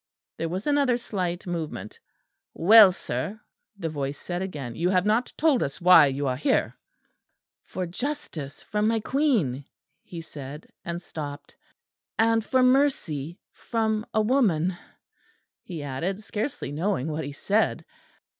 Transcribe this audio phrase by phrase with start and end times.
[0.37, 1.99] There was another slight movement.
[2.55, 3.39] "Well, sir,"
[3.77, 6.75] the voice said again, "you have not told us why you are here."
[7.65, 9.63] "For justice from my queen,"
[10.01, 11.55] he said, and stopped.
[12.17, 14.75] "And for mercy from a woman,"
[15.61, 17.85] he added, scarcely knowing what he said.